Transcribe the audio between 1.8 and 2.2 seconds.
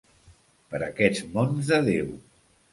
Déu.